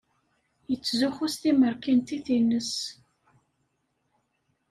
[0.69, 2.73] Yettzuxxu s timmeṛkantit-nnes.